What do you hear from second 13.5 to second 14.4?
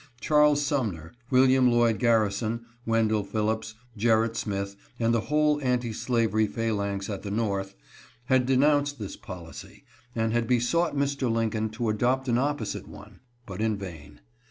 in vain.